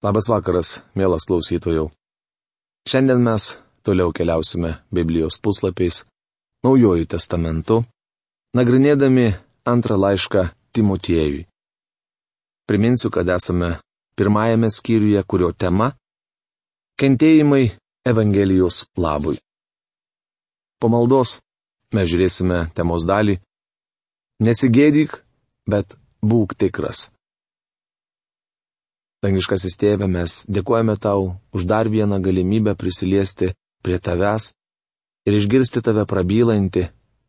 Labas 0.00 0.30
vakaras, 0.32 0.78
mielas 0.96 1.26
klausytojų. 1.28 1.90
Šiandien 2.88 3.20
mes 3.20 3.50
toliau 3.84 4.14
keliausime 4.16 4.78
Biblijos 4.88 5.36
puslapiais, 5.44 6.06
Naujojų 6.64 7.04
testamentu, 7.12 7.82
nagrinėdami 8.56 9.26
antrą 9.68 9.98
laišką 10.00 10.46
Timotiejui. 10.72 11.44
Priminsiu, 12.64 13.12
kad 13.12 13.28
esame 13.28 13.74
pirmajame 14.16 14.72
skyriuje, 14.72 15.20
kurio 15.28 15.52
tema- 15.52 15.92
kentėjimai 17.00 17.76
Evangelijos 18.04 18.86
labui. 18.96 19.36
Po 20.80 20.88
maldos 20.88 21.40
mes 21.92 22.08
žiūrėsime 22.08 22.72
temos 22.72 23.04
dalį- 23.04 23.36
Nesigėdyk, 24.48 25.20
bet 25.68 25.92
būk 26.24 26.56
tikras. 26.56 27.10
Dangiškasis 29.20 29.76
tėve, 29.76 30.06
mes 30.08 30.46
dėkojame 30.48 30.96
tau 30.96 31.36
už 31.52 31.66
dar 31.68 31.88
vieną 31.92 32.22
galimybę 32.24 32.72
prisiliesti 32.72 33.52
prie 33.84 33.98
tavęs 34.00 34.54
ir 35.28 35.36
išgirsti 35.36 35.82
tave 35.84 36.06
prabylantį 36.08 36.86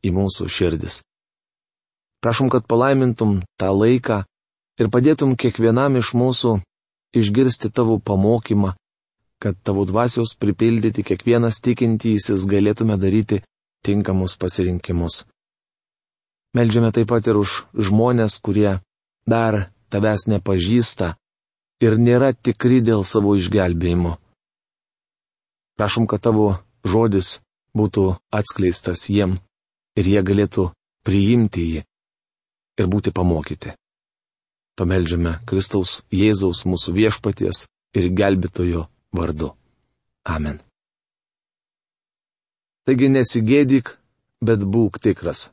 į 0.07 0.13
mūsų 0.15 0.47
širdis. 0.47 1.01
Prašom, 2.23 2.47
kad 2.53 2.63
palaimintum 2.63 3.41
tą 3.59 3.73
laiką 3.75 4.21
ir 4.79 4.87
padėtum 4.93 5.35
kiekvienam 5.35 5.99
iš 5.99 6.13
mūsų 6.15 6.61
išgirsti 7.17 7.73
tavo 7.75 7.99
pamokymą, 7.99 8.71
kad 9.41 9.59
tavo 9.59 9.83
dvasios 9.89 10.37
pripildyti 10.39 11.03
kiekvienas 11.03 11.59
tikintysis 11.59 12.47
galėtume 12.47 12.95
daryti 13.01 13.41
tinkamus 13.83 14.37
pasirinkimus. 14.39 15.25
Meldžiame 16.55 16.91
taip 16.95 17.09
pat 17.11 17.27
ir 17.27 17.39
už 17.41 17.63
žmonės, 17.75 18.39
kurie 18.39 18.79
dar 19.27 19.65
tavęs 19.91 20.29
nepažįsta 20.31 21.17
ir 21.81 21.97
nėra 21.97 22.31
tikri 22.33 22.81
dėl 22.85 23.03
savo 23.07 23.35
išgelbėjimo. 23.39 24.17
Prašom, 25.77 26.05
kad 26.07 26.21
tavo 26.27 26.47
žodis 26.85 27.39
būtų 27.77 28.05
atskleistas 28.37 29.07
jiem 29.09 29.39
ir 29.97 30.09
jie 30.13 30.21
galėtų 30.21 30.69
priimti 31.05 31.63
jį 31.73 31.85
ir 32.81 32.89
būti 32.91 33.13
pamokyti. 33.15 33.73
Pameldžiame 34.77 35.39
Kristaus 35.49 36.01
Jėzaus 36.13 36.63
mūsų 36.65 36.93
viešpaties 36.95 37.65
ir 37.97 38.11
gelbėtojo 38.17 38.85
vardu. 39.13 39.51
Amen. 40.23 40.61
Taigi 42.85 43.09
nesigėdyk, 43.13 43.91
bet 44.41 44.63
būk 44.65 45.01
tikras. 45.01 45.49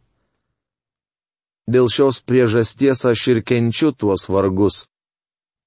Dėl 1.68 1.90
šios 1.92 2.22
priežasties 2.24 3.04
aš 3.10 3.24
ir 3.32 3.42
kenčiu 3.44 3.90
tuos 3.92 4.28
vargus, 4.32 4.86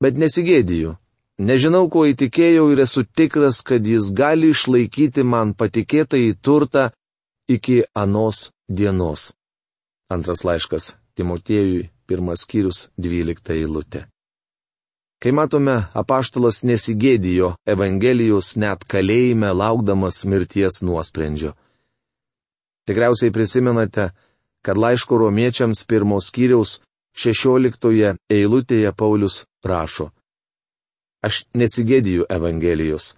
bet 0.01 0.17
nesigėdiju. 0.17 0.95
Nežinau, 1.41 1.87
kuo 1.89 2.05
įtikėjau 2.09 2.67
ir 2.73 2.83
esu 2.83 3.05
tikras, 3.05 3.61
kad 3.65 3.85
jis 3.87 4.11
gali 4.13 4.51
išlaikyti 4.53 5.23
man 5.25 5.55
patikėtą 5.57 6.19
į 6.21 6.35
turtą 6.41 6.89
iki 7.49 7.81
anos 7.97 8.51
dienos. 8.69 9.31
Antras 10.11 10.43
laiškas 10.45 10.95
Timotiejui, 11.17 11.89
pirmas 12.07 12.45
skyrius, 12.45 12.89
dvylikta 12.97 13.55
eilutė. 13.55 14.05
Kai 15.21 15.33
matome, 15.37 15.75
apaštalas 15.93 16.63
nesigėdijo 16.65 17.51
Evangelijos 17.69 18.55
net 18.57 18.85
kalėjime 18.89 19.51
laukdamas 19.53 20.23
mirties 20.25 20.81
nuosprendžio. 20.81 21.51
Tikriausiai 22.89 23.33
prisimenate, 23.33 24.09
kad 24.65 24.77
laiško 24.81 25.19
romiečiams 25.21 25.83
pirmos 25.85 26.31
skyriaus 26.31 26.79
šešioliktoje 27.17 28.15
eilutėje 28.31 28.91
Paulius 28.97 29.43
rašo. 29.65 30.11
Aš 31.21 31.43
nesigėdiju 31.53 32.25
Evangelijos. 32.29 33.15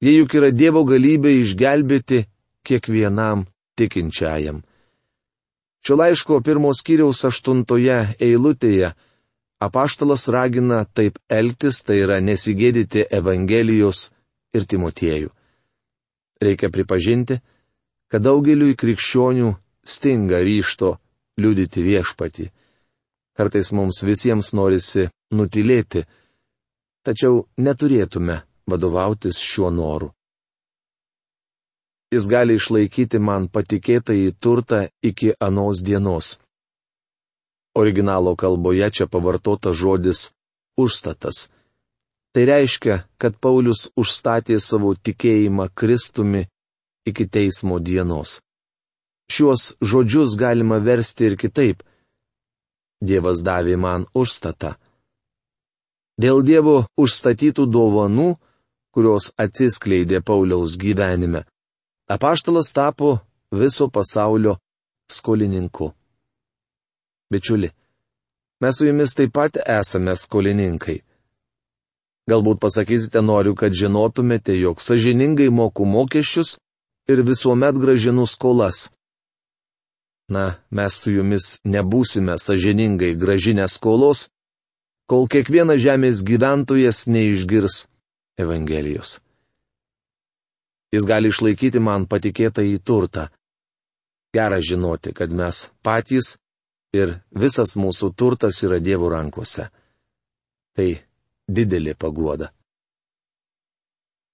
Jie 0.00 0.16
juk 0.18 0.36
yra 0.38 0.52
Dievo 0.52 0.84
galybė 0.88 1.34
išgelbėti 1.42 2.24
kiekvienam 2.66 3.46
tikinčiajam. 3.76 4.62
Šio 5.84 5.96
laiško 6.00 6.40
pirmos 6.42 6.80
kiriaus 6.82 7.24
aštuntoje 7.28 7.98
eilutėje 8.20 8.92
apaštalas 9.62 10.28
ragina 10.28 10.84
taip 10.84 11.18
elgtis, 11.30 11.82
tai 11.86 12.00
yra 12.04 12.18
nesigėdyti 12.20 13.06
Evangelijos 13.18 14.10
ir 14.56 14.66
Timotiejų. 14.66 15.30
Reikia 16.42 16.68
pripažinti, 16.72 17.38
kad 18.10 18.24
daugeliui 18.24 18.76
krikščionių 18.76 19.54
stinga 19.86 20.42
ryšto 20.44 20.96
liudyti 21.40 21.84
viešpatį. 21.84 22.50
Kartais 23.36 23.68
mums 23.72 24.00
visiems 24.04 24.54
norisi 24.56 25.08
nutilėti, 25.36 26.06
tačiau 27.04 27.44
neturėtume 27.60 28.40
vadovautis 28.70 29.40
šiuo 29.42 29.70
noru. 29.70 30.10
Jis 32.14 32.28
gali 32.30 32.56
išlaikyti 32.56 33.18
man 33.18 33.48
patikėtą 33.52 34.14
į 34.16 34.30
turtą 34.40 34.86
iki 35.02 35.34
anos 35.42 35.82
dienos. 35.84 36.36
Originalo 37.76 38.32
kalboje 38.40 38.88
čia 38.90 39.06
pavartota 39.10 39.72
žodis 39.72 40.30
užstatas. 40.80 41.48
Tai 42.32 42.44
reiškia, 42.48 43.02
kad 43.20 43.36
Paulius 43.40 43.90
užstatė 44.00 44.56
savo 44.60 44.94
tikėjimą 44.94 45.68
Kristumi 45.74 46.46
iki 47.08 47.26
teismo 47.28 47.78
dienos. 47.80 48.40
Šiuos 49.32 49.74
žodžius 49.82 50.36
galima 50.38 50.78
versti 50.78 51.30
ir 51.30 51.36
kitaip 51.40 51.82
Dievas 53.00 53.42
davė 53.44 53.76
man 53.76 54.06
užstatą. 54.14 54.74
Dėl 56.16 56.40
Dievo 56.42 56.86
užstatytų 56.96 57.66
dovanų, 57.68 58.36
kurios 58.94 59.32
atsiskleidė 59.36 60.22
Pauliaus 60.24 60.78
gyvenime, 60.80 61.44
apaštalas 62.08 62.72
tapo 62.72 63.18
viso 63.52 63.90
pasaulio 63.92 64.56
skolininku. 65.12 65.92
Bičiuli, 67.30 67.68
mes 68.60 68.78
su 68.78 68.86
jumis 68.88 69.12
taip 69.14 69.34
pat 69.36 69.60
esame 69.60 70.16
skolininkai. 70.16 71.02
Galbūt 72.26 72.58
pasakysite, 72.58 73.20
noriu, 73.22 73.54
kad 73.54 73.76
žinotumėte, 73.76 74.56
jog 74.58 74.80
sažiningai 74.82 75.50
moku 75.52 75.84
mokesčius 75.84 76.56
ir 77.06 77.22
visuomet 77.22 77.76
gražinu 77.78 78.24
skolas. 78.26 78.88
Na, 80.28 80.56
mes 80.70 80.94
su 81.02 81.12
jumis 81.14 81.60
nebūsime 81.62 82.34
sažiningai 82.42 83.14
gražinę 83.14 83.68
skolos, 83.70 84.26
kol 85.06 85.28
kiekvienas 85.30 85.78
žemės 85.78 86.24
gyventojas 86.26 87.04
neišgirs 87.06 87.84
Evangelijos. 88.42 89.20
Jis 90.94 91.06
gali 91.06 91.30
išlaikyti 91.30 91.78
man 91.82 92.08
patikėtą 92.10 92.64
į 92.66 92.80
turtą. 92.82 93.28
Gera 94.34 94.58
žinoti, 94.60 95.14
kad 95.14 95.30
mes 95.30 95.68
patys 95.86 96.36
ir 96.96 97.20
visas 97.30 97.76
mūsų 97.78 98.12
turtas 98.18 98.58
yra 98.66 98.80
Dievo 98.82 99.08
rankose. 99.12 99.70
Tai 100.76 100.88
didelė 101.46 101.94
paguoda. 101.94 102.50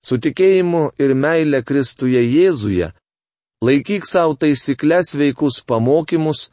Su 0.02 0.18
tikėjimu 0.18 0.88
ir 0.98 1.14
meile 1.14 1.62
Kristuje 1.62 2.24
Jėzuje 2.24 2.90
Laikyk 3.62 4.08
savo 4.10 4.34
taisyklės 4.34 5.12
veikus 5.14 5.60
pamokymus, 5.62 6.48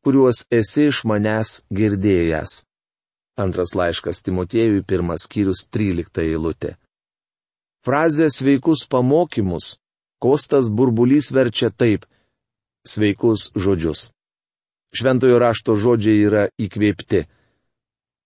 kuriuos 0.00 0.46
esi 0.48 0.86
iš 0.88 1.02
manęs 1.04 1.58
girdėjęs. 1.68 2.62
Antras 3.36 3.74
laiškas 3.76 4.22
Timotiejui, 4.24 4.80
pirmas 4.80 5.26
skyrius, 5.28 5.66
trylikta 5.68 6.24
eilutė. 6.24 6.78
Frazė 7.84 8.30
sveikus 8.32 8.86
pamokymus 8.88 9.74
Kostas 10.24 10.70
burbulys 10.72 11.28
verčia 11.36 11.68
taip- 11.68 12.06
sveikus 12.92 13.50
žodžius. 13.52 14.08
Šventojo 14.96 15.36
rašto 15.38 15.76
žodžiai 15.76 16.24
yra 16.24 16.44
įkvėpti. 16.56 17.26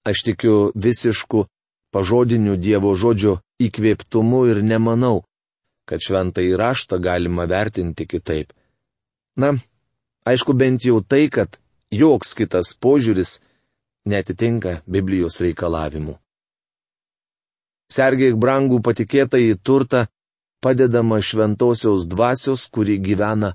Aš 0.06 0.22
tikiu 0.22 0.70
visišku 0.78 1.48
pažodiniu 1.90 2.54
Dievo 2.54 2.94
žodžio 2.94 3.40
įkvėptumu 3.58 4.46
ir 4.50 4.62
nemanau, 4.62 5.24
kad 5.88 6.04
šventą 6.04 6.44
įraštą 6.44 7.00
galima 7.00 7.48
vertinti 7.48 8.06
kitaip. 8.06 8.52
Na, 9.40 9.54
aišku 10.28 10.52
bent 10.52 10.84
jau 10.84 11.00
tai, 11.00 11.28
kad 11.32 11.58
joks 11.90 12.34
kitas 12.38 12.74
požiūris 12.76 13.38
netitinka 14.08 14.80
Biblijos 14.86 15.40
reikalavimų. 15.44 16.16
Sergiai 17.88 18.36
brangų 18.36 18.82
patikėtą 18.84 19.40
į 19.40 19.54
turtą, 19.64 20.04
padedama 20.60 21.22
šventosios 21.24 22.04
dvasios, 22.10 22.66
kuri 22.68 22.98
gyvena 23.00 23.54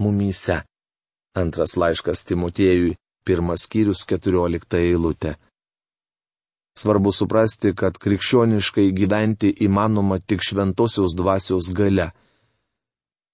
mumyse. 0.00 0.62
Antras 1.36 1.76
laiškas 1.76 2.24
Timotiejui, 2.24 2.94
pirmas 3.26 3.66
skyrius, 3.66 4.06
keturiolikta 4.08 4.80
eilutė. 4.80 5.34
Svarbu 6.74 7.12
suprasti, 7.12 7.74
kad 7.74 7.98
krikščioniškai 8.02 8.92
gyventi 8.92 9.52
įmanoma 9.66 10.18
tik 10.18 10.42
šventosios 10.42 11.14
dvasios 11.14 11.70
gale. 11.74 12.10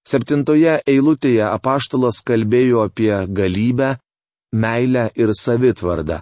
Septintoje 0.04 0.80
eilutėje 0.88 1.46
apaštalas 1.48 2.20
kalbėjo 2.26 2.84
apie 2.88 3.26
galybę, 3.28 3.96
meilę 4.52 5.10
ir 5.16 5.32
savitvardą. 5.36 6.20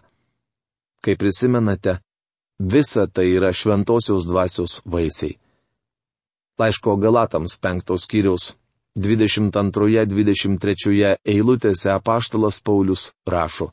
Kaip 1.02 1.18
prisimenate, 1.18 1.98
visa 2.58 3.06
tai 3.06 3.34
yra 3.34 3.52
šventosios 3.54 4.26
dvasios 4.26 4.82
vaisiai. 4.84 5.38
Laiško 6.58 6.96
Galatams 6.98 7.58
penktos 7.62 8.02
skyriaus 8.06 8.54
22-23 8.98 11.16
eilutėse 11.22 11.90
apaštalas 11.94 12.60
Paulius 12.62 13.12
rašo. 13.26 13.72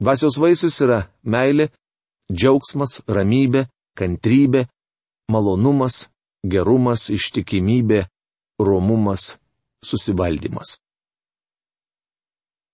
Dvasios 0.00 0.36
vaisius 0.36 0.80
yra 0.84 1.08
meilė, 1.24 1.70
džiaugsmas, 2.32 3.00
ramybė, 3.06 3.66
kantrybė, 3.98 4.66
malonumas, 5.32 6.08
gerumas, 6.44 7.08
ištikimybė, 7.10 8.06
romumas, 8.58 9.36
susivaldymas. 9.84 10.80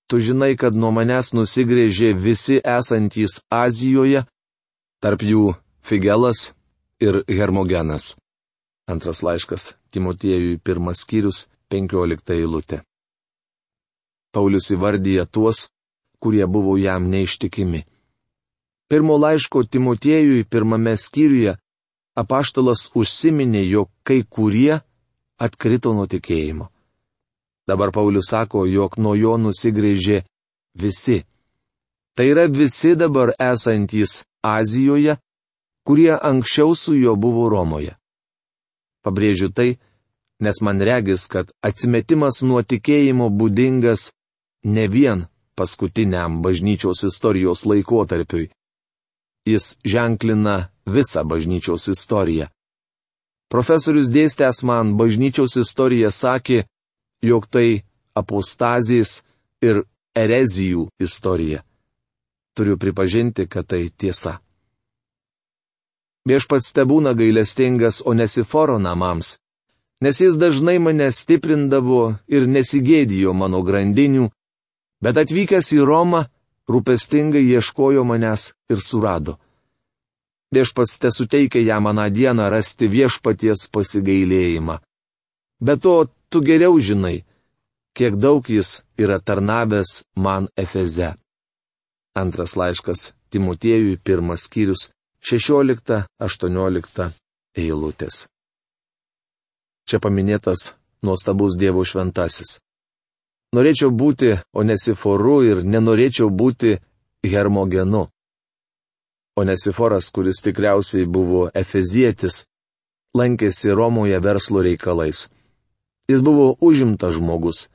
Tu 0.09 0.19
žinai, 0.19 0.55
kad 0.61 0.77
nuo 0.77 0.91
manęs 0.93 1.33
nusigrėžė 1.33 2.13
visi 2.13 2.59
esantys 2.61 3.41
Azijoje, 3.49 4.27
tarp 5.01 5.23
jų 5.25 5.55
Figelas 5.83 6.53
ir 7.01 7.23
Hermogenas. 7.29 8.13
Antras 8.87 9.23
laiškas 9.23 9.73
Timotiejui 9.93 10.59
pirmas 10.59 11.03
skyrius, 11.05 11.47
penkiolikta 11.71 12.35
eilutė. 12.37 12.83
Paulius 14.33 14.71
įvardyja 14.73 15.27
tuos, 15.27 15.71
kurie 16.21 16.45
buvo 16.47 16.77
jam 16.81 17.09
neištikimi. 17.13 17.85
Pirmo 18.93 19.17
laiško 19.17 19.63
Timotiejui 19.65 20.45
pirmame 20.45 20.93
skyriuje 21.01 21.55
apaštalas 22.21 22.91
užsiminė, 22.93 23.63
jog 23.65 23.89
kai 24.05 24.19
kurie 24.29 24.75
atkrito 25.41 25.95
nuo 25.97 26.05
tikėjimo. 26.05 26.67
Dabar 27.65 27.89
Paulius 27.97 28.29
sako, 28.35 28.67
jog 28.69 28.99
nuo 29.01 29.15
jo 29.17 29.39
nusigrėžė 29.41 30.21
visi. 30.77 31.23
Tai 32.13 32.29
yra 32.35 32.45
visi 32.53 32.93
dabar 32.93 33.33
esantys 33.41 34.21
Azijoje, 34.45 35.17
kurie 35.89 36.13
anksčiau 36.13 36.77
su 36.77 36.93
juo 36.93 37.17
buvo 37.17 37.49
Romoje. 37.49 37.97
Pabrėžiu 39.01 39.55
tai, 39.57 39.79
nes 40.45 40.61
man 40.61 40.85
regis, 40.85 41.31
kad 41.33 41.49
atsimetimas 41.65 42.45
nuo 42.45 42.61
tikėjimo 42.61 43.33
būdingas 43.33 44.11
ne 44.65 44.85
vien 44.85 45.31
paskutiniam 45.57 46.43
bažnyčios 46.45 47.09
istorijos 47.09 47.65
laikotarpiui. 47.65 48.53
Jis 49.47 49.79
ženklina 49.85 50.69
visą 50.87 51.25
bažnyčios 51.27 51.89
istoriją. 51.89 52.47
Profesorius 53.51 54.09
dėstęs 54.09 54.63
man 54.65 54.95
bažnyčios 54.97 55.59
istoriją 55.61 56.11
sakė, 56.15 56.63
jog 57.23 57.47
tai 57.51 57.83
apostazijas 58.15 59.23
ir 59.61 59.83
erezijų 60.17 60.89
istorija. 61.01 61.61
Turiu 62.57 62.79
pripažinti, 62.79 63.47
kad 63.49 63.67
tai 63.67 63.89
tiesa. 63.91 64.39
Viešpats 66.29 66.71
tebūna 66.77 67.17
gailestingas 67.19 68.03
Onesiforo 68.07 68.79
namams, 68.79 69.39
nes 70.05 70.21
jis 70.21 70.37
dažnai 70.39 70.79
mane 70.79 71.09
stiprindavo 71.11 72.15
ir 72.31 72.47
nesigėdijo 72.47 73.33
mano 73.35 73.63
grandinių, 73.67 74.29
bet 75.03 75.19
atvykęs 75.19 75.73
į 75.75 75.81
Romą, 75.89 76.27
rūpestingai 76.71 77.43
ieškojo 77.55 78.05
manęs 78.05 78.53
ir 78.71 78.81
surado. 78.81 79.39
Viešpats 80.53 80.99
te 81.01 81.11
suteikia 81.11 81.63
jam 81.65 81.87
aną 81.89 82.09
dieną 82.13 82.51
rasti 82.53 82.89
viešpaties 82.89 83.69
pasigailėjimą. 83.73 84.77
Be 85.65 85.77
to, 85.81 85.95
tu 86.31 86.43
geriau 86.45 86.77
žinai, 86.79 87.25
kiek 87.97 88.17
daug 88.21 88.49
jis 88.49 88.83
yra 88.99 89.19
tarnavęs 89.21 90.05
man 90.17 90.49
Efeze. 90.57 91.15
Antras 92.15 92.57
laiškas 92.61 93.13
Timotiejui 93.33 93.97
pirmas 94.05 94.45
skyrius 94.45 94.91
16-18 95.25 97.09
eilutės. 97.57 98.27
Čia 99.89 99.99
paminėtas 100.05 100.75
nuostabus 101.03 101.57
Dievo 101.57 101.85
šventasis. 101.85 102.61
Norėčiau 103.53 103.91
būti 103.93 104.31
Onesiforu 104.57 105.35
ir 105.45 105.59
nenorėčiau 105.65 106.31
būti 106.33 106.79
Hermogenu. 107.33 108.07
Onesiforas, 109.37 110.09
kuris 110.09 110.41
tikriausiai 110.45 111.05
buvo 111.05 111.43
efezietis, 111.53 112.47
lankėsi 113.13 113.75
Romoje 113.77 114.21
verslo 114.25 114.63
reikalais. 114.65 115.27
Jis 116.09 116.25
buvo 116.25 116.47
užimtas 116.61 117.19
žmogus, 117.19 117.67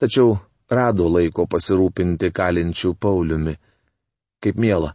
tačiau 0.00 0.36
rado 0.68 1.08
laiko 1.08 1.48
pasirūpinti 1.48 2.30
kalinčių 2.36 2.92
Pauliumi. 3.00 3.56
Kaip 4.44 4.60
mėla. 4.60 4.92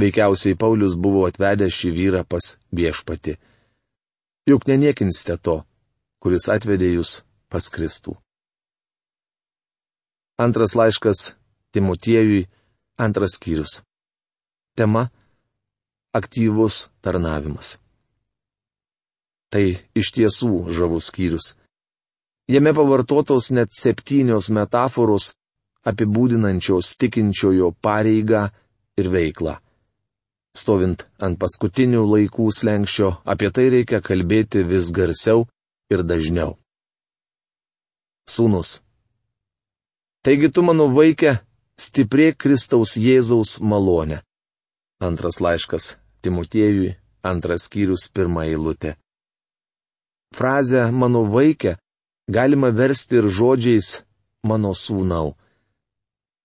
Veikiausiai 0.00 0.56
Paulius 0.56 0.96
buvo 0.96 1.26
atvedęs 1.28 1.76
šį 1.76 1.92
vyrą 1.98 2.24
pas 2.24 2.54
viešpati. 2.72 3.36
Juk 4.48 4.64
neniekinsite 4.64 5.36
to, 5.44 5.60
kuris 6.24 6.48
atvedė 6.48 6.94
jūs 6.94 7.18
pas 7.52 7.68
Kristų. 7.68 8.16
Antras 10.40 10.72
laiškas 10.74 11.34
Timotiejui, 11.72 12.48
antras 12.96 13.34
skyrius. 13.36 13.82
Tema- 14.76 15.10
aktyvus 16.18 16.88
tarnavimas. 17.04 17.76
Tai 19.52 19.64
iš 20.00 20.08
tiesų 20.16 20.72
žavus 20.72 21.10
skyrius. 21.10 21.46
Jame 22.48 22.72
pavartotos 22.72 23.50
net 23.50 23.68
septynios 23.82 24.48
metaforos 24.48 25.34
apibūdinančios 25.84 26.96
tikinčiojo 26.96 27.74
pareigą 27.84 28.48
ir 28.96 29.06
veiklą. 29.12 29.60
Stovint 30.56 31.04
ant 31.20 31.36
paskutinių 31.38 32.02
laikų 32.14 32.48
slengščio, 32.48 33.08
apie 33.32 33.50
tai 33.54 33.68
reikia 33.76 34.00
kalbėti 34.00 34.64
vis 34.64 34.88
garsiau 34.90 35.44
ir 35.92 36.00
dažniau. 36.02 36.56
Sūnus. 38.24 38.80
Taigi 40.20 40.50
tu 40.52 40.60
mano 40.60 40.84
vaikė, 40.92 41.38
stiprė 41.80 42.34
Kristaus 42.36 42.98
Jėzaus 43.00 43.54
malonė. 43.64 44.18
Antras 45.00 45.40
laiškas 45.40 45.94
Timotiejui, 46.20 46.90
antras 47.24 47.64
skyrius, 47.64 48.04
pirmą 48.12 48.44
eilutę. 48.50 48.98
Frazę 50.36 50.90
mano 50.92 51.24
vaikė 51.24 51.78
galima 52.28 52.68
versti 52.68 53.16
ir 53.22 53.30
žodžiais 53.32 53.94
mano 54.44 54.74
sūnau. 54.76 55.32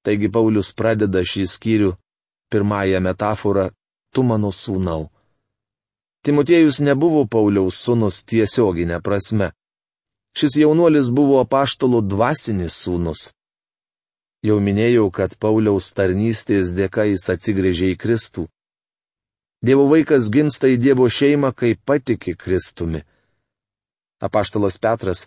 Taigi 0.08 0.32
Paulius 0.32 0.72
pradeda 0.72 1.26
šį 1.28 1.44
skyrių 1.58 1.92
pirmąją 2.52 3.04
metaforą 3.04 3.70
tu 4.16 4.24
mano 4.24 4.56
sūnau. 4.56 5.10
Timotiejus 6.24 6.80
nebuvo 6.80 7.28
Pauliaus 7.28 7.84
sūnus 7.84 8.24
tiesioginė 8.24 9.04
prasme. 9.04 9.52
Šis 10.32 10.62
jaunuolis 10.64 11.12
buvo 11.12 11.42
apaštalų 11.44 12.06
dvasinis 12.08 12.80
sūnus. 12.86 13.34
Jau 14.46 14.60
minėjau, 14.62 15.08
kad 15.10 15.34
Pauliaus 15.42 15.88
tarnystės 15.98 16.70
dėka 16.78 17.08
jis 17.10 17.24
atsigrėžė 17.34 17.96
į 17.96 17.98
Kristų. 17.98 18.44
Dievo 19.66 19.88
vaikas 19.90 20.28
gimsta 20.30 20.70
į 20.70 20.78
Dievo 20.78 21.08
šeimą, 21.10 21.50
kai 21.58 21.74
patiki 21.74 22.36
Kristumi. 22.38 23.02
Apaštalas 24.22 24.78
Petras 24.78 25.26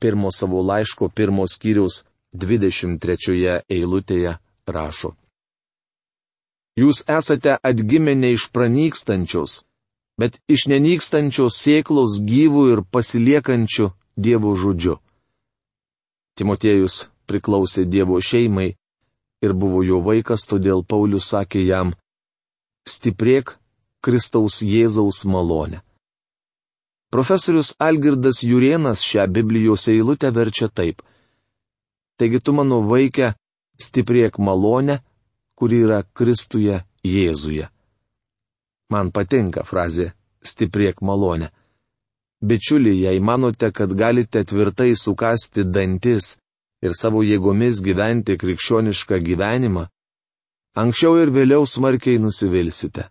pirmo 0.00 0.28
savo 0.34 0.60
laiško 0.60 1.08
pirmos 1.08 1.56
skyriaus 1.56 2.02
23 2.36 3.62
eilutėje 3.72 4.36
rašo. 4.68 5.14
Jūs 6.76 7.06
esate 7.08 7.56
atgimę 7.64 8.14
ne 8.14 8.34
iš 8.36 8.50
pranykstančios, 8.52 9.62
bet 10.20 10.36
iš 10.46 10.68
nenykstančios 10.68 11.56
sėklos 11.56 12.20
gyvų 12.20 12.70
ir 12.74 12.84
pasiliekančių 12.84 13.94
Dievo 14.18 14.52
žodžiu. 14.58 14.98
Timotiejus 16.36 17.06
priklausė 17.28 17.84
Dievo 17.84 18.18
šeimai 18.20 18.72
ir 19.44 19.52
buvo 19.54 19.82
jo 19.86 20.00
vaikas, 20.02 20.46
todėl 20.50 20.82
Paulius 20.82 21.30
sakė 21.32 21.64
jam- 21.66 21.92
stiprėk 22.94 23.56
Kristaus 24.02 24.62
Jėzaus 24.62 25.24
malonę. 25.24 25.82
Profesorius 27.10 27.74
Algirdas 27.78 28.42
Jurienas 28.44 29.00
šią 29.02 29.26
Biblijos 29.32 29.88
eilutę 29.88 30.30
verčia 30.30 30.68
taip. 30.68 31.02
Taigi 32.18 32.40
tu 32.40 32.52
mano 32.52 32.82
vaikė, 32.82 33.34
stiprėk 33.80 34.38
malonę, 34.38 34.98
kuri 35.56 35.82
yra 35.86 36.02
Kristuje 36.02 36.82
Jėzuje. 37.04 37.68
Man 38.90 39.10
patinka 39.10 39.64
frazė 39.64 40.12
stipriek 40.42 41.00
malonė. 41.00 41.50
Bičiuliai, 42.42 43.00
jei 43.02 43.20
manote, 43.20 43.72
kad 43.72 43.92
galite 43.98 44.44
tvirtai 44.44 44.92
sukasti 44.96 45.64
dantis 45.64 46.36
ir 46.84 46.94
savo 46.94 47.24
jėgomis 47.26 47.82
gyventi 47.84 48.36
krikščionišką 48.40 49.20
gyvenimą, 49.28 49.86
anksčiau 50.78 51.18
ir 51.22 51.32
vėliau 51.34 51.66
smarkiai 51.66 52.20
nusivilsite. 52.22 53.08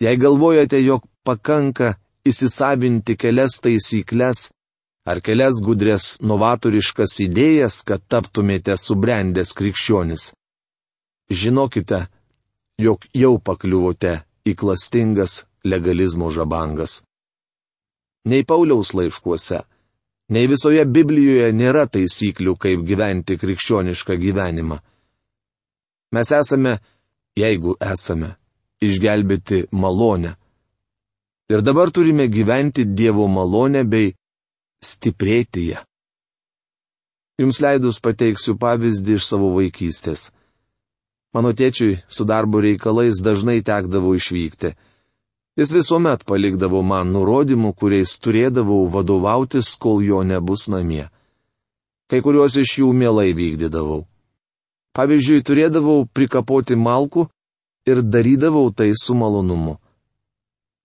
Jei 0.00 0.16
galvojate, 0.20 0.80
jog 0.84 1.04
pakanka 1.24 1.94
įsisavinti 2.28 3.16
kelias 3.16 3.60
taisyklės 3.64 4.50
ar 5.06 5.20
kelias 5.24 5.62
gudrės 5.64 6.16
novatoriškas 6.20 7.20
idėjas, 7.28 7.84
kad 7.86 8.02
taptumėte 8.10 8.74
subrendęs 8.80 9.54
krikščionis, 9.56 10.32
Žinokite, 11.26 12.04
jog 12.78 13.02
jau 13.10 13.32
pakliuvote 13.42 14.12
į 14.46 14.52
klastingas 14.54 15.40
legalizmo 15.66 16.30
žabangas. 16.30 17.00
Nei 18.30 18.44
Pauliaus 18.46 18.92
laiškuose, 18.94 19.64
nei 20.32 20.48
visoje 20.50 20.82
Biblijoje 20.84 21.52
nėra 21.54 21.86
taisyklių, 21.90 22.56
kaip 22.58 22.82
gyventi 22.86 23.36
krikščionišką 23.38 24.16
gyvenimą. 24.22 24.80
Mes 26.14 26.32
esame, 26.32 26.76
jeigu 27.38 27.76
esame, 27.82 28.34
išgelbėti 28.82 29.66
malonę. 29.72 30.36
Ir 31.50 31.62
dabar 31.62 31.92
turime 31.94 32.26
gyventi 32.26 32.84
Dievo 32.84 33.28
malonę 33.30 33.84
bei 33.86 34.14
stiprėti 34.82 35.68
ją. 35.70 35.82
Jums 37.36 37.60
leidus 37.60 38.00
pateiksiu 38.00 38.56
pavyzdį 38.58 39.18
iš 39.18 39.26
savo 39.28 39.52
vaikystės. 39.54 40.30
Mano 41.36 41.52
tėčiui 41.52 41.98
su 42.08 42.24
darbo 42.24 42.62
reikalais 42.64 43.20
dažnai 43.20 43.60
tekdavo 43.60 44.14
išvykti. 44.16 44.72
Jis 45.56 45.72
visuomet 45.72 46.20
palikdavo 46.28 46.82
man 46.84 47.14
nurodymų, 47.14 47.70
kuriais 47.80 48.18
turėdavau 48.20 48.90
vadovautis, 48.92 49.70
kol 49.80 50.02
jo 50.04 50.20
nebus 50.20 50.66
namie. 50.68 51.06
Kai 52.12 52.20
kuriuos 52.20 52.58
iš 52.60 52.74
jų 52.82 52.90
mielai 52.92 53.32
vykdydavau. 53.32 54.02
Pavyzdžiui, 54.96 55.40
turėdavau 55.40 56.04
prikapoti 56.12 56.76
malkų 56.76 57.24
ir 57.88 58.02
darydavau 58.04 58.68
tai 58.72 58.90
su 59.00 59.16
malonumu. 59.16 59.78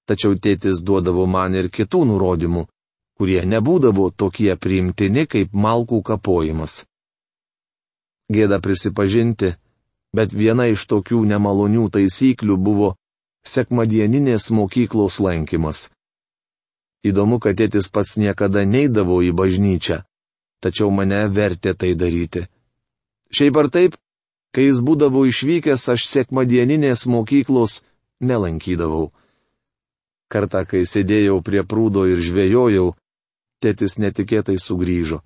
Tačiau 0.08 0.40
tėtis 0.40 0.80
duodavo 0.88 1.28
man 1.28 1.56
ir 1.56 1.68
kitų 1.68 2.06
nurodymų, 2.08 2.64
kurie 3.20 3.44
nebūdavo 3.44 4.08
tokie 4.16 4.56
priimtini 4.56 5.28
kaip 5.28 5.52
malkų 5.52 6.00
kapojimas. 6.02 6.86
Gėda 8.32 8.64
prisipažinti, 8.64 9.52
bet 10.16 10.32
viena 10.32 10.72
iš 10.72 10.88
tokių 10.88 11.26
nemalonių 11.28 11.90
taisyklių 11.92 12.56
buvo 12.58 12.96
sekmadieninės 13.48 14.52
mokyklos 14.52 15.20
lankymas. 15.24 15.90
Įdomu, 17.08 17.40
kad 17.42 17.58
tėtis 17.58 17.90
pats 17.90 18.18
niekada 18.22 18.66
neidavo 18.66 19.22
į 19.26 19.32
bažnyčią, 19.34 20.04
tačiau 20.62 20.92
mane 20.94 21.26
vertė 21.34 21.74
tai 21.74 21.96
daryti. 21.98 22.46
Šiaip 23.34 23.58
ar 23.58 23.70
taip, 23.74 23.96
Kai 24.52 24.68
jis 24.68 24.82
būdavo 24.84 25.24
išvykęs, 25.30 25.88
aš 25.94 26.06
sekmadieninės 26.12 27.06
mokyklos 27.08 27.80
nelankydavau. 28.20 29.12
Kartą, 30.32 30.66
kai 30.68 30.84
sėdėjau 30.84 31.38
prie 31.44 31.64
prūdo 31.64 32.04
ir 32.12 32.20
žvėjojau, 32.20 32.90
tėtis 33.64 33.98
netikėtai 34.04 34.58
sugrįžo. 34.60 35.22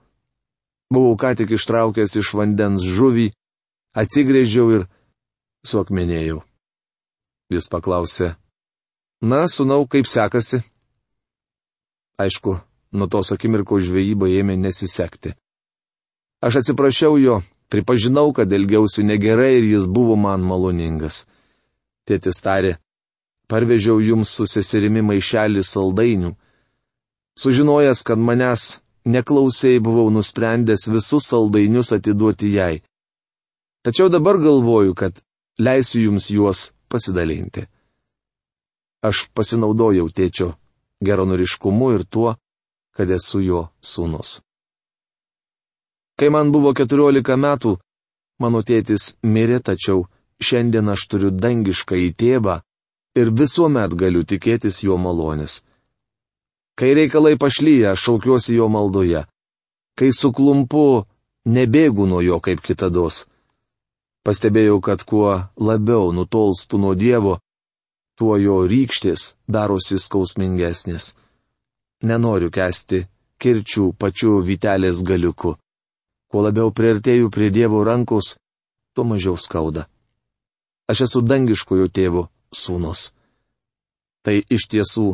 Buvau 0.94 1.18
ką 1.18 1.34
tik 1.42 1.56
ištraukęs 1.58 2.14
iš 2.22 2.34
vandens 2.38 2.86
žuvį, 2.86 3.32
atsigrėžiau 3.98 4.68
ir 4.78 4.86
suakmenėjau. 5.66 6.44
Jis 7.54 7.70
paklausė, 7.72 8.36
Na, 9.22 9.46
sunau, 9.48 9.88
kaip 9.88 10.06
sekasi? 10.06 10.60
Aišku, 12.20 12.60
nuo 12.94 13.08
tos 13.08 13.32
akimirkos 13.34 13.88
žvejyba 13.88 14.28
ėmė 14.30 14.58
nesisekti. 14.60 15.32
Aš 16.46 16.60
atsiprašiau 16.62 17.16
jo, 17.18 17.40
Pripažinau, 17.70 18.34
kad 18.34 18.52
elgiausi 18.54 19.04
negerai 19.04 19.58
ir 19.58 19.64
jis 19.74 19.88
buvo 19.90 20.16
man 20.16 20.44
maloningas. 20.46 21.26
Tėtis 22.06 22.42
tarė, 22.46 22.76
parvežiau 23.50 23.98
jums 24.06 24.30
su 24.38 24.46
seserimi 24.46 25.02
maišelį 25.02 25.64
saldainių. 25.66 26.36
Sužinojęs, 27.42 28.04
kad 28.06 28.22
manęs 28.22 28.66
neklausėjai, 29.10 29.82
buvau 29.82 30.12
nusprendęs 30.14 30.86
visus 30.94 31.26
saldainius 31.32 31.92
atiduoti 31.98 32.54
jai. 32.54 32.84
Tačiau 33.82 34.14
dabar 34.14 34.38
galvoju, 34.38 34.94
kad 34.94 35.18
leisiu 35.58 36.06
jums 36.06 36.30
juos 36.30 36.70
pasidalinti. 36.90 37.66
Aš 39.06 39.28
pasinaudojau 39.36 40.10
tėčio 40.10 40.54
geronoriškumu 41.06 41.92
ir 41.96 42.04
tuo, 42.10 42.36
kad 42.96 43.12
esu 43.12 43.42
jo 43.44 43.62
sūnus. 43.84 44.40
Kai 46.16 46.30
man 46.32 46.52
buvo 46.56 46.72
14 46.74 47.36
metų, 47.36 47.76
mano 48.40 48.62
tėtis 48.64 49.16
mirė, 49.22 49.60
tačiau 49.60 50.06
šiandien 50.40 50.90
aš 50.94 51.08
turiu 51.12 51.32
dangišką 51.32 52.00
į 52.08 52.10
tėvą 52.16 52.62
ir 53.20 53.32
visuomet 53.32 53.96
galiu 54.00 54.24
tikėtis 54.24 54.84
jo 54.84 54.98
malonės. 54.98 55.64
Kai 56.76 56.94
reikalai 56.96 57.36
pašlyja, 57.40 57.96
šaukiuosi 57.96 58.56
jo 58.56 58.68
maldoje. 58.72 59.24
Kai 59.96 60.10
suklumpu, 60.12 61.06
nebėgu 61.48 62.08
nuo 62.08 62.20
jo 62.24 62.42
kaip 62.44 62.60
kitados. 62.64 63.26
Pastebėjau, 64.26 64.80
kad 64.82 65.04
kuo 65.06 65.32
labiau 65.62 66.10
nutolstu 66.10 66.80
nuo 66.82 66.96
Dievo, 66.98 67.38
tuo 68.18 68.38
jo 68.42 68.64
rykštės 68.66 69.36
darosi 69.46 70.00
skausmingesnės. 70.02 71.14
Nenoriu 72.02 72.50
kesti 72.50 73.06
kirčių 73.42 73.92
pačiu 74.00 74.40
vitelės 74.42 75.04
galiuku. 75.06 75.56
Kuo 76.32 76.42
labiau 76.42 76.72
priartėju 76.74 77.30
prie 77.30 77.52
Dievo 77.54 77.84
rankos, 77.86 78.36
tuo 78.96 79.06
mažiau 79.06 79.38
skauda. 79.38 79.86
Aš 80.90 81.06
esu 81.06 81.22
dangiškojo 81.22 81.88
tėvo 81.90 82.28
sūnus. 82.54 83.12
Tai 84.26 84.42
iš 84.50 84.66
tiesų 84.72 85.08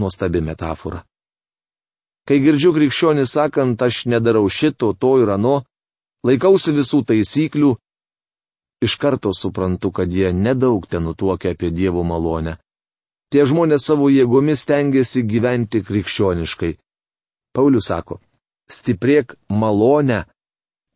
nuostabi 0.00 0.40
metafora. 0.44 1.04
Kai 2.28 2.38
girdžiu 2.44 2.74
krikščionį 2.76 3.24
sakant, 3.26 3.80
aš 3.82 4.04
nedarau 4.06 4.44
šito, 4.52 4.92
to 4.92 5.16
ir 5.22 5.32
ano, 5.32 5.62
laikausi 6.26 6.74
visų 6.76 7.00
taisyklių, 7.08 7.72
iš 8.80 8.96
karto 8.96 9.32
suprantu, 9.34 9.90
kad 9.92 10.12
jie 10.12 10.32
nedaug 10.32 10.86
ten 10.86 11.04
nutuokia 11.04 11.52
apie 11.52 11.70
Dievo 11.70 12.02
malonę. 12.02 12.56
Tie 13.30 13.44
žmonės 13.46 13.86
savo 13.86 14.08
jėgomis 14.10 14.66
tengiasi 14.66 15.22
gyventi 15.22 15.84
krikščioniškai. 15.86 16.72
Paulius 17.54 17.86
sako, 17.90 18.18
stiprėk 18.70 19.36
malonę, 19.48 20.24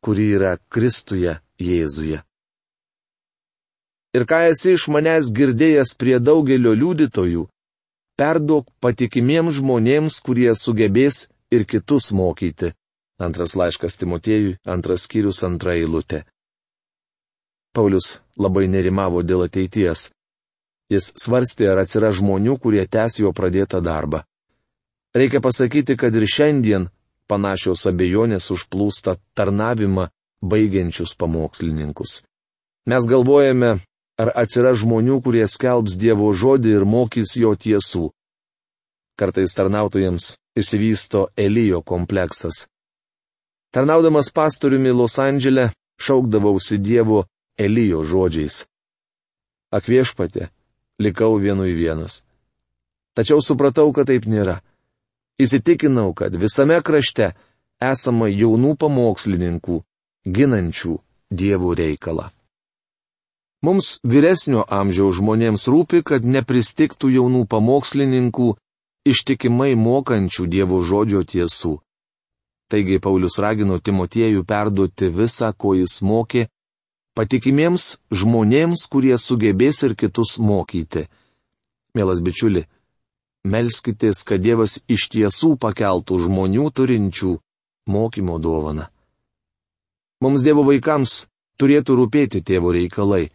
kuri 0.03 0.31
yra 0.37 0.57
Kristuje 0.69 1.39
Jėzuje. 1.61 2.23
Ir 4.15 4.25
ką 4.31 4.41
esi 4.51 4.75
iš 4.75 4.87
manęs 4.95 5.31
girdėjęs 5.35 5.95
prie 5.99 6.19
daugelio 6.23 6.75
liudytojų, 6.75 7.47
perduok 8.19 8.69
patikimiems 8.83 9.59
žmonėms, 9.59 10.21
kurie 10.23 10.53
sugebės 10.55 11.29
ir 11.51 11.67
kitus 11.67 12.13
mokyti. 12.15 12.75
Antras 13.19 13.55
laiškas 13.59 13.99
Timotiejui, 13.99 14.57
antras 14.67 15.07
skyrius, 15.07 15.43
antra 15.47 15.75
eilutė. 15.79 16.25
Paulius 17.75 18.21
labai 18.39 18.69
nerimavo 18.71 19.23
dėl 19.27 19.47
ateities. 19.49 20.09
Jis 20.93 21.11
svarstė, 21.19 21.71
ar 21.73 21.83
atsiras 21.85 22.19
žmonių, 22.21 22.59
kurie 22.63 22.85
tęs 22.87 23.19
jo 23.23 23.33
pradėtą 23.33 23.81
darbą. 23.83 24.23
Reikia 25.15 25.41
pasakyti, 25.41 25.97
kad 25.97 26.15
ir 26.15 26.27
šiandien 26.29 26.89
panašios 27.31 27.87
abejonės 27.91 28.51
užplūsta 28.55 29.17
tarnavimą 29.39 30.09
baigiančius 30.45 31.15
pamokslininkus. 31.19 32.23
Mes 32.91 33.07
galvojame, 33.09 33.79
ar 34.21 34.33
atsiras 34.37 34.83
žmonių, 34.83 35.21
kurie 35.25 35.47
skelbs 35.49 35.97
Dievo 35.97 36.31
žodį 36.37 36.77
ir 36.79 36.85
mokys 36.85 37.37
jo 37.41 37.55
tiesų. 37.57 38.11
Kartais 39.19 39.55
tarnautojams 39.57 40.35
išsivysto 40.59 41.29
Elijo 41.39 41.81
kompleksas. 41.83 42.67
Tarnaudamas 43.75 44.31
pastoriumi 44.35 44.93
Los 44.95 45.17
Andželė, 45.19 45.71
šaukdavausi 45.99 46.79
Dievo 46.79 47.25
Elijo 47.59 48.03
žodžiais. 48.03 48.65
Akviešpatė, 49.75 50.51
likau 50.99 51.39
vienui 51.39 51.75
vienas. 51.75 52.23
Tačiau 53.15 53.43
supratau, 53.43 53.93
kad 53.95 54.11
taip 54.11 54.27
nėra. 54.27 54.61
Įsitikinau, 55.39 56.15
kad 56.15 56.35
visame 56.35 56.81
krašte 56.83 57.33
esama 57.83 58.27
jaunų 58.31 58.75
pamokslininkų, 58.79 59.83
ginančių 60.27 60.99
dievų 61.31 61.75
reikalą. 61.79 62.31
Mums 63.65 63.99
vyresnio 64.05 64.67
amžiaus 64.69 65.17
žmonėms 65.19 65.69
rūpi, 65.73 66.03
kad 66.05 66.27
nepristiktų 66.27 67.15
jaunų 67.15 67.47
pamokslininkų, 67.49 68.49
ištikimai 69.09 69.73
mokančių 69.79 70.47
Dievo 70.51 70.83
žodžio 70.85 71.23
tiesų. 71.25 71.79
Taigi 72.69 72.99
Paulius 73.01 73.39
ragino 73.41 73.79
Timotiejų 73.79 74.45
perduoti 74.45 75.09
visą, 75.09 75.53
ko 75.57 75.75
jis 75.79 76.01
mokė, 76.03 76.49
patikimiems 77.15 77.97
žmonėms, 78.11 78.87
kurie 78.91 79.17
sugebės 79.19 79.83
ir 79.87 79.95
kitus 79.99 80.37
mokyti. 80.39 81.07
Mielas 81.95 82.21
bičiuli, 82.25 82.65
melskitės, 83.47 84.25
kad 84.27 84.43
Dievas 84.43 84.81
iš 84.91 85.09
tiesų 85.15 85.55
pakeltų 85.63 86.19
žmonių 86.27 86.71
turinčių 86.75 87.37
mokymo 87.87 88.39
dovaną. 88.43 88.89
Mums 90.25 90.43
Dievo 90.43 90.65
vaikams 90.67 91.25
turėtų 91.61 91.99
rūpėti 92.01 92.43
tėvo 92.43 92.73
reikalai. 92.75 93.29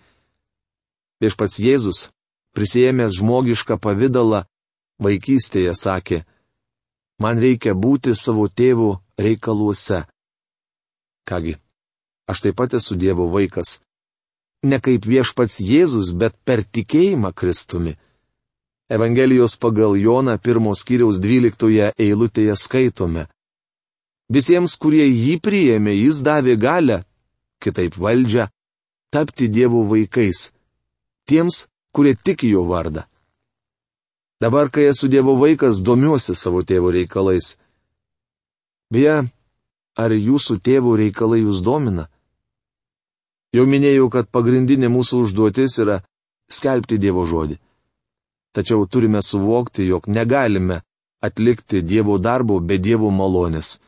Viešpats 1.24 1.59
Jėzus, 1.63 2.09
prisėmęs 2.55 3.19
žmogišką 3.19 3.77
pavydalą, 3.79 4.43
vaikystėje 5.03 5.75
sakė, 5.75 6.24
man 7.19 7.39
reikia 7.39 7.75
būti 7.75 8.15
savo 8.15 8.48
tėvo 8.48 9.00
reikaluose. 9.19 10.05
Kągi, 11.29 11.59
aš 12.29 12.45
taip 12.45 12.55
pat 12.62 12.77
esu 12.79 12.95
Dievo 12.95 13.27
vaikas. 13.33 13.79
ne 14.63 14.79
kaip 14.83 15.05
viešpats 15.07 15.62
Jėzus, 15.63 16.12
bet 16.12 16.36
per 16.43 16.63
tikėjimą 16.63 17.31
Kristumi. 17.33 17.95
Evangelijos 18.89 19.55
pagal 19.55 19.95
Joną 19.95 20.36
pirmos 20.41 20.83
kiriaus 20.83 21.19
dvyliktoje 21.21 21.93
eilutėje 21.95 22.55
skaitome. 22.57 23.27
Visiems, 24.29 24.75
kurie 24.75 25.05
jį 25.07 25.39
priėmė, 25.45 25.93
jis 25.95 26.21
davė 26.25 26.57
galę, 26.59 26.98
kitaip 27.63 27.95
valdžią, 27.98 28.50
tapti 29.13 29.48
Dievo 29.48 29.86
vaikais. 29.88 30.51
Tiems, 31.29 31.67
kurie 31.93 32.15
tiki 32.15 32.50
jo 32.50 32.65
vardą. 32.67 33.05
Dabar, 34.41 34.69
kai 34.74 34.89
esu 34.89 35.07
Dievo 35.07 35.36
vaikas, 35.39 35.81
domiuosi 35.81 36.36
savo 36.36 36.62
tėvo 36.63 36.91
reikalais. 36.95 37.57
Beje, 38.89 39.29
ar 39.98 40.12
jūsų 40.15 40.59
tėvo 40.65 40.95
reikalai 40.98 41.43
jūs 41.43 41.62
domina? 41.62 42.07
Jau 43.55 43.65
minėjau, 43.65 44.09
kad 44.13 44.29
pagrindinė 44.29 44.89
mūsų 44.93 45.23
užduotis 45.25 45.79
yra 45.81 45.99
skelbti 46.51 46.99
Dievo 47.01 47.25
žodį. 47.25 47.57
Tačiau 48.53 48.85
turime 48.85 49.21
suvokti, 49.25 49.87
jog 49.89 50.07
negalime 50.07 50.81
atlikti 51.25 51.81
Dievo 51.81 52.17
darbo 52.17 52.59
be 52.59 52.77
Dievo 52.77 53.09
malonės. 53.09 53.79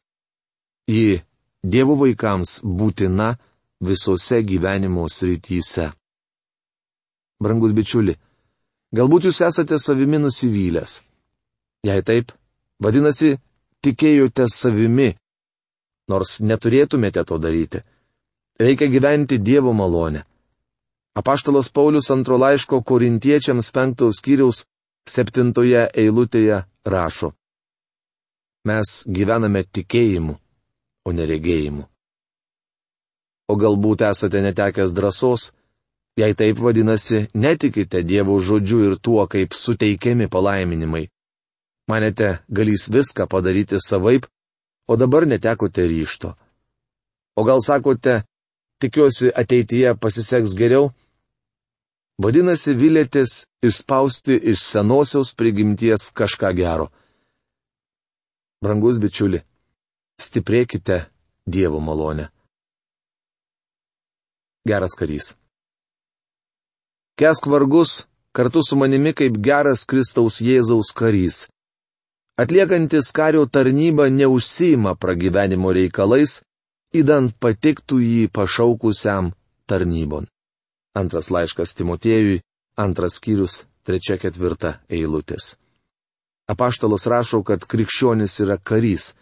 Ji 0.89 1.21
Dievo 1.61 1.95
vaikams 1.99 2.59
būtina 2.65 3.35
visose 3.81 4.41
gyvenimo 4.45 5.05
srityse. 5.09 5.91
Brangus 7.41 7.73
bičiuli, 7.73 8.17
Galbūt 8.91 9.29
jūs 9.29 9.39
esate 9.47 9.77
savimi 9.79 10.19
nusivylęs. 10.19 10.97
Jei 11.87 12.03
taip, 12.03 12.33
vadinasi, 12.83 13.37
tikėjote 13.85 14.49
savimi, 14.51 15.13
nors 16.11 16.39
neturėtumėte 16.43 17.23
to 17.29 17.37
daryti. 17.39 17.79
Reikia 18.61 18.87
gyventi 18.93 19.39
Dievo 19.41 19.73
malonę. 19.73 20.21
Apaštalas 21.17 21.69
Paulius 21.69 22.11
antro 22.13 22.37
laiško 22.37 22.81
korintiečiams 22.89 23.71
penktos 23.75 24.19
skyriaus 24.21 24.65
septintoje 25.09 25.87
eilutėje 26.03 26.61
rašo. 26.85 27.31
Mes 28.69 28.89
gyvename 29.09 29.63
tikėjimu, 29.65 30.35
o 31.07 31.09
neregėjimu. 31.17 31.87
O 33.49 33.53
galbūt 33.57 34.05
esate 34.11 34.43
netekęs 34.45 34.93
drąsos, 34.93 35.49
Jei 36.19 36.35
taip 36.35 36.59
vadinasi, 36.59 37.29
netikite 37.33 38.03
Dievo 38.03 38.35
žodžiu 38.43 38.81
ir 38.89 38.97
tuo, 38.99 39.23
kaip 39.31 39.55
suteikiami 39.55 40.27
palaiminimai. 40.27 41.05
Manėte, 41.87 42.41
galys 42.51 42.89
viską 42.91 43.29
padaryti 43.31 43.79
savaip, 43.79 44.27
o 44.91 44.97
dabar 44.99 45.23
netekote 45.25 45.87
ryšto. 45.87 46.33
O 47.39 47.45
gal 47.47 47.63
sakote, 47.63 48.25
tikiuosi 48.81 49.31
ateityje 49.41 49.93
pasiseks 50.01 50.55
geriau? 50.57 50.89
Vadinasi, 52.21 52.75
vilėtės 52.77 53.45
išspausti 53.65 54.35
iš 54.51 54.61
senosios 54.61 55.31
prigimties 55.37 56.09
kažką 56.17 56.51
gero. 56.57 56.89
Brangus 58.61 58.99
bičiuli, 59.01 59.41
stiprėkite 60.21 61.05
Dievo 61.49 61.79
malonę. 61.81 62.27
Geras 64.69 64.93
karys. 64.93 65.31
Kesk 67.17 67.47
vargus 67.49 68.03
kartu 68.37 68.61
su 68.61 68.77
manimi 68.77 69.15
kaip 69.17 69.39
geras 69.41 69.87
Kristaus 69.89 70.37
Jėzaus 70.45 70.93
karys. 70.93 71.47
Atliekantis 72.37 73.09
kario 73.11 73.45
tarnybą 73.45 74.07
neužsima 74.13 74.93
pragyvenimo 74.95 75.73
reikalais, 75.73 76.41
įdant 76.91 77.31
patiktų 77.39 77.99
jį 78.03 78.27
pašaukusiam 78.35 79.31
tarnybon. 79.67 80.27
Antras 80.95 81.31
laiškas 81.31 81.75
Timotiejui, 81.79 82.41
antras 82.75 83.15
skyrius, 83.19 83.63
trečia 83.87 84.17
ketvirta 84.19 84.79
eilutės. 84.91 85.55
Apaštalas 86.51 87.07
rašo, 87.07 87.43
kad 87.47 87.63
krikščionis 87.63 88.39
yra 88.43 88.57
karys. 88.59 89.13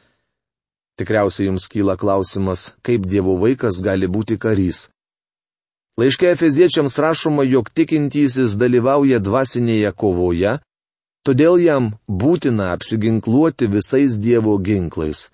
Tikriausiai 0.98 1.48
jums 1.48 1.70
kyla 1.70 1.96
klausimas, 1.96 2.72
kaip 2.82 3.06
Dievo 3.06 3.38
vaikas 3.38 3.84
gali 3.86 4.10
būti 4.10 4.40
karys. 4.42 4.90
Laiške 6.00 6.32
Efeziečiams 6.34 6.98
rašoma, 6.98 7.44
jog 7.46 7.70
tikintysis 7.76 8.56
dalyvauja 8.58 9.20
dvasinėje 9.22 9.92
kovoje, 9.94 10.58
todėl 11.28 11.60
jam 11.62 11.92
būtina 12.08 12.72
apsiginkluoti 12.74 13.68
visais 13.70 14.18
Dievo 14.18 14.58
ginklais. 14.58 15.28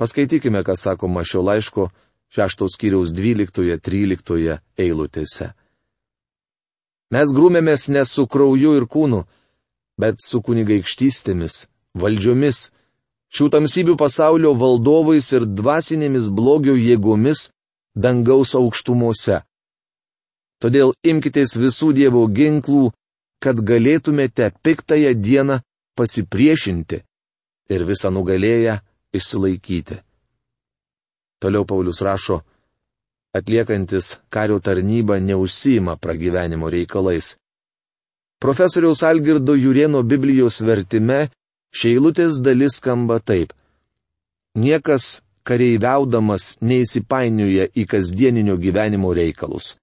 Paskaitykime, 0.00 0.62
ką 0.64 0.74
sakoma 0.80 1.20
šio 1.28 1.42
laiško 1.44 1.90
6 2.32 2.64
skyriaus 2.72 3.10
12-13 3.12 4.56
eilutėse. 4.80 5.50
Mes 7.10 7.34
grūmėmės 7.36 7.88
ne 7.92 8.04
su 8.08 8.24
krauju 8.30 8.76
ir 8.78 8.86
kūnu, 8.88 9.24
bet 10.00 10.22
su 10.24 10.40
kunigaikštystėmis, 10.46 11.66
valdžiomis, 12.00 12.70
šių 13.34 13.50
tamsybių 13.52 13.98
pasaulio 14.00 14.54
valdovais 14.56 15.28
ir 15.36 15.44
dvasinėmis 15.44 16.30
blogio 16.32 16.78
jėgomis 16.78 17.50
dangaus 17.92 18.54
aukštumose. 18.56 19.42
Todėl 20.64 20.94
imkitės 21.04 21.58
visų 21.60 21.92
Dievo 21.96 22.24
ginklų, 22.24 22.92
kad 23.42 23.60
galėtumėte 23.60 24.52
piktąją 24.64 25.12
dieną 25.16 25.60
pasipriešinti 25.98 27.02
ir 27.74 27.84
visą 27.88 28.08
nugalėję 28.14 28.80
išsilaikyti. 29.12 30.00
Toliau 31.40 31.64
Paulius 31.64 32.00
rašo, 32.04 32.40
atliekantis 33.32 34.18
kario 34.28 34.58
tarnybą 34.60 35.20
neužsima 35.20 35.96
pragyvenimo 35.96 36.70
reikalais. 36.70 37.36
Profesoriaus 38.40 39.02
Algirdo 39.02 39.54
Jurieno 39.54 40.02
Biblijos 40.02 40.60
vertime 40.60 41.28
šeilutės 41.72 42.40
dalis 42.40 42.78
skamba 42.80 43.20
taip. 43.20 43.52
Niekas 44.56 45.20
kareiviaudamas 45.46 46.56
neįsipainioja 46.60 47.68
į 47.76 47.86
kasdieninio 47.86 48.56
gyvenimo 48.56 49.12
reikalus. 49.14 49.76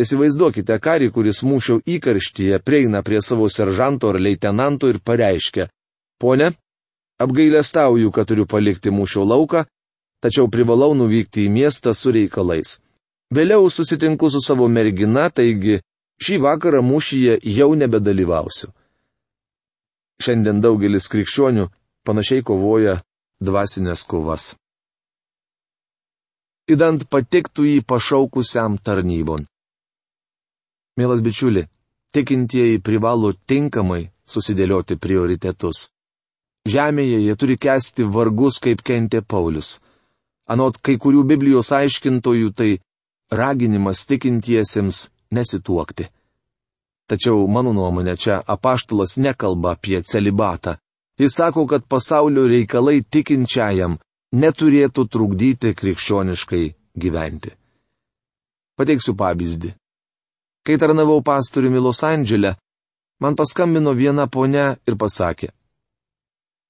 Įsivaizduokite 0.00 0.78
karį, 0.80 1.10
kuris 1.12 1.42
mūšio 1.44 1.80
įkarštyje 1.84 2.60
prieina 2.64 3.02
prie 3.04 3.20
savo 3.20 3.48
seržanto 3.52 4.08
ar 4.08 4.18
leitenanto 4.20 4.88
ir 4.88 5.00
pareiškia, 5.04 5.66
ponė, 6.20 6.54
apgailestauju, 7.20 8.10
kad 8.14 8.28
turiu 8.28 8.46
palikti 8.46 8.90
mūšio 8.90 9.26
lauką, 9.28 9.64
tačiau 10.24 10.48
privalau 10.52 10.94
nuvykti 10.96 11.46
į 11.46 11.52
miestą 11.52 11.94
su 11.94 12.12
reikalais. 12.16 12.78
Vėliau 13.34 13.68
susitinku 13.70 14.30
su 14.30 14.40
savo 14.42 14.68
mergina, 14.68 15.28
taigi 15.30 15.80
šį 16.24 16.40
vakarą 16.46 16.80
mūšyje 16.82 17.38
jau 17.56 17.70
nebedalyvausiu. 17.78 18.72
Šiandien 20.20 20.60
daugelis 20.60 21.08
krikščionių 21.08 21.68
panašiai 22.04 22.42
kovoja 22.44 22.98
dvasinės 23.40 24.02
kovas. 24.10 24.54
Įdant 26.70 27.06
patiktų 27.10 27.64
jį 27.66 27.78
pašaukusiam 27.88 28.76
tarnybon. 28.78 29.46
Mielas 31.00 31.22
bičiuli, 31.24 31.64
tikintieji 32.14 32.82
privalo 32.84 33.32
tinkamai 33.48 34.10
susidėlioti 34.28 34.98
prioritetus. 35.00 35.88
Žemėje 36.68 37.20
jie 37.24 37.34
turi 37.40 37.56
kesti 37.56 38.04
vargus, 38.04 38.60
kaip 38.60 38.82
kentė 38.84 39.22
Paulius. 39.24 39.78
Anot 40.50 40.76
kai 40.82 40.98
kurių 41.00 41.24
Biblijos 41.24 41.70
aiškintojų 41.72 42.52
tai 42.52 42.70
raginimas 43.32 44.04
tikintiesiems 44.06 45.08
nesituokti. 45.32 46.08
Tačiau 47.08 47.46
mano 47.48 47.72
nuomonė 47.72 48.16
čia 48.16 48.42
apaštulas 48.46 49.16
nekalba 49.16 49.72
apie 49.74 50.02
celibatą. 50.02 50.76
Jis 51.18 51.34
sako, 51.36 51.66
kad 51.66 51.86
pasaulio 51.88 52.46
reikalai 52.48 53.00
tikinčiajam 53.02 53.98
neturėtų 54.32 55.06
trukdyti 55.10 55.74
krikščioniškai 55.74 56.64
gyventi. 56.96 57.50
Pateiksiu 58.78 59.16
pavyzdį. 59.18 59.74
Kai 60.64 60.76
tarnavau 60.80 61.20
pastoriumi 61.24 61.80
Los 61.80 62.02
Andželė, 62.04 62.54
man 63.20 63.36
paskambino 63.36 63.92
viena 63.96 64.28
ponia 64.28 64.76
ir 64.86 64.96
pasakė. 64.96 65.50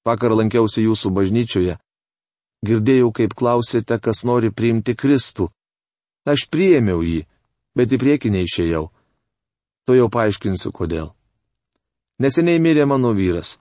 Vakar 0.05 0.33
lankiausi 0.33 0.85
jūsų 0.87 1.11
bažnyčioje. 1.13 1.77
Girdėjau, 2.65 3.11
kaip 3.13 3.33
klausėte, 3.37 3.97
kas 4.01 4.23
nori 4.25 4.49
priimti 4.53 4.95
Kristų. 4.97 5.49
Aš 6.25 6.47
priėmiau 6.53 7.01
jį, 7.05 7.25
bet 7.77 7.93
į 7.93 7.99
priekį 8.01 8.31
neišėjau. 8.37 8.85
To 9.85 9.97
jau 9.97 10.07
paaiškinsiu, 10.13 10.69
kodėl. 10.73 11.11
Neseniai 12.21 12.61
mirė 12.61 12.85
mano 12.85 13.13
vyras. 13.17 13.57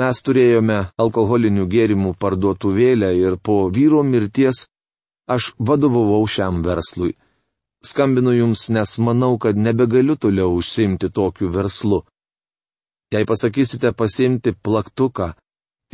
Mes 0.00 0.20
turėjome 0.26 0.78
alkoholinių 1.00 1.68
gėrimų 1.70 2.16
parduotuvėlę 2.20 3.12
ir 3.16 3.36
po 3.38 3.68
vyro 3.72 4.02
mirties 4.02 4.66
aš 5.30 5.52
vadovavau 5.58 6.24
šiam 6.26 6.64
verslui. 6.64 7.14
Skambinu 7.84 8.32
jums, 8.34 8.66
nes 8.72 8.98
manau, 8.98 9.36
kad 9.38 9.56
nebegaliu 9.56 10.16
toliau 10.16 10.56
užsimti 10.56 11.12
tokiu 11.12 11.52
verslu. 11.52 12.02
Jei 13.12 13.24
pasakysite 13.28 13.92
pasimti 13.92 14.52
plaktuką 14.52 15.34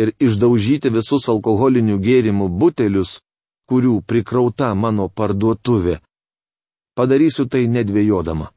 ir 0.01 0.13
išdaužyti 0.19 0.91
visus 0.95 1.29
alkoholinių 1.33 1.99
gėrimų 2.01 2.49
butelius, 2.61 3.19
kurių 3.69 4.01
prikrauta 4.07 4.73
mano 4.75 5.09
parduotuvė, 5.09 6.01
padarysiu 6.97 7.47
tai 7.47 7.67
nedvėjodama. 7.69 8.51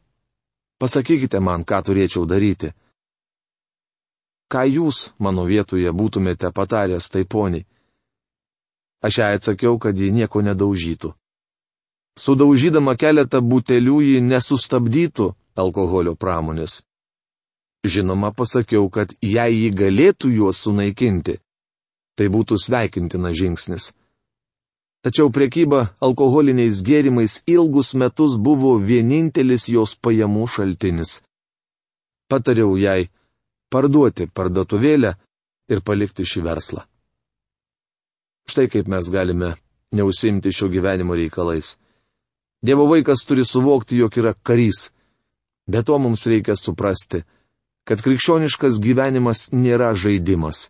Pasakykite 0.82 1.39
man, 1.39 1.63
ką 1.63 1.84
turėčiau 1.88 2.25
daryti. 2.27 2.73
Ką 4.51 4.63
jūs 4.69 5.10
mano 5.19 5.45
vietoje 5.49 5.91
būtumėte 5.91 6.51
pataręs 6.51 7.10
tai 7.13 7.23
poniai? 7.25 7.65
Aš 9.03 9.19
jai 9.19 9.34
atsakiau, 9.38 9.77
kad 9.79 9.97
ji 9.99 10.12
nieko 10.15 10.41
nedaužytų. 10.41 11.12
Sudaužydama 12.19 12.93
keletą 12.95 13.41
butelių 13.41 13.99
ji 14.06 14.19
nesustabdytų 14.21 15.34
alkoholio 15.58 16.13
pramonės. 16.15 16.84
Žinoma, 17.83 18.31
pasakiau, 18.31 18.87
kad 18.89 19.11
jei 19.19 19.57
ji 19.59 19.71
galėtų 19.75 20.31
juos 20.31 20.61
sunaikinti, 20.63 21.39
tai 22.15 22.29
būtų 22.31 22.55
sveikintina 22.55 23.33
žingsnis. 23.35 23.91
Tačiau 25.03 25.27
priekyba 25.35 25.89
alkoholiniais 25.99 26.79
gėrimais 26.87 27.41
ilgus 27.43 27.91
metus 27.99 28.37
buvo 28.39 28.77
vienintelis 28.79 29.67
jos 29.67 29.97
pajamų 29.99 30.47
šaltinis. 30.47 31.17
Patariau 32.31 32.77
jai 32.79 33.09
parduoti 33.67 34.29
parduotuvėlę 34.31 35.11
ir 35.67 35.83
palikti 35.83 36.23
šį 36.23 36.45
verslą. 36.47 36.85
Štai 38.47 38.69
kaip 38.71 38.87
mes 38.87 39.11
galime 39.11 39.55
neusimti 39.91 40.55
šio 40.55 40.69
gyvenimo 40.71 41.19
reikalais. 41.19 41.75
Dievo 42.63 42.87
vaikas 42.87 43.25
turi 43.27 43.43
suvokti, 43.43 43.99
jog 43.99 44.15
yra 44.17 44.31
karys. 44.33 44.87
Be 45.67 45.83
to 45.83 45.99
mums 45.99 46.23
reikia 46.31 46.55
suprasti, 46.55 47.25
kad 47.87 48.01
krikščioniškas 48.03 48.79
gyvenimas 48.83 49.49
nėra 49.51 49.93
žaidimas. 49.95 50.69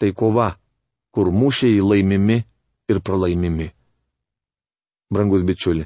Tai 0.00 0.12
kova, 0.16 0.54
kur 1.12 1.30
mūšiai 1.34 1.80
laimimi 1.84 2.40
ir 2.90 3.00
pralaimimi. 3.04 3.68
Brangus 5.10 5.42
bičiuli, 5.44 5.84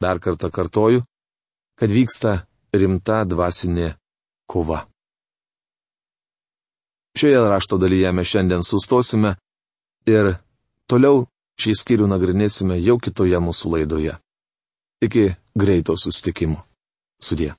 dar 0.00 0.20
kartą 0.20 0.50
kartoju, 0.52 1.02
kad 1.80 1.90
vyksta 1.90 2.46
rimta 2.72 3.24
dvasinė 3.24 3.94
kova. 4.46 4.84
Šioje 7.16 7.40
rašto 7.48 7.78
dalyje 7.80 8.12
mes 8.12 8.28
šiandien 8.28 8.62
sustosime 8.62 9.36
ir 10.06 10.34
toliau 10.86 11.24
šį 11.56 11.72
skyrių 11.80 12.08
nagrinėsime 12.12 12.76
jau 12.84 12.98
kitoje 13.00 13.40
mūsų 13.40 13.72
laidoje. 13.72 14.18
Iki 15.00 15.30
greito 15.56 15.96
susitikimo. 15.96 16.60
Sudie. 17.20 17.54